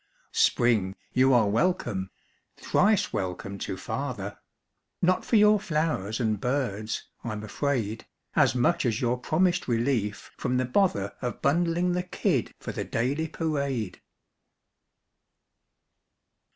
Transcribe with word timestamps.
Spring, 0.33 0.95
you 1.13 1.31
are 1.31 1.47
welcome, 1.47 2.09
thrice 2.57 3.13
welcome 3.13 3.59
to 3.59 3.77
father; 3.77 4.39
Not 4.99 5.23
for 5.23 5.35
your 5.35 5.59
flowers 5.59 6.19
and 6.19 6.39
birds, 6.41 7.07
I'm 7.23 7.43
afraid, 7.43 8.07
As 8.35 8.55
much 8.55 8.83
as 8.83 8.99
your 8.99 9.19
promised 9.19 9.67
relief 9.67 10.31
from 10.37 10.57
the 10.57 10.65
bother 10.65 11.13
Of 11.21 11.43
bundling 11.43 11.91
the 11.91 12.01
kid 12.01 12.51
for 12.59 12.71
the 12.71 12.83
daily 12.83 13.27
parade. 13.27 14.01